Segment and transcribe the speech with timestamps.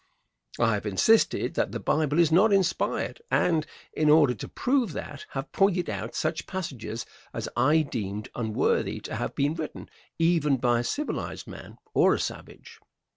[0.57, 5.27] I have insisted that the Bible is not inspired, and, in order to prove that,
[5.37, 10.79] have pointed out such passages as I deemed unworthy to have been written even by
[10.79, 12.79] a civilized man or a savage.